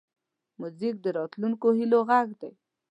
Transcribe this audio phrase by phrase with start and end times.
[0.59, 2.51] موزیک د راتلونکو هیلو غږ دی.